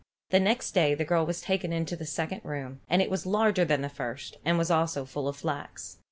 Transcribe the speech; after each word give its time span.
The 0.31 0.39
next 0.39 0.71
day 0.71 0.95
the 0.95 1.05
girl 1.05 1.27
was 1.27 1.41
taken 1.41 1.71
into 1.71 1.95
the 1.95 2.07
second 2.07 2.41
room, 2.43 2.81
and 2.89 3.03
it 3.03 3.09
was 3.11 3.27
larger 3.27 3.63
than 3.65 3.81
the 3.83 3.87
first 3.87 4.35
and 4.43 4.57
was 4.57 4.71
also 4.71 5.05
full 5.05 5.27
of 5.27 5.37
flax. 5.37 5.99